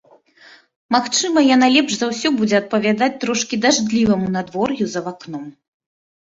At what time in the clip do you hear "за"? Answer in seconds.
1.99-2.07, 4.95-5.05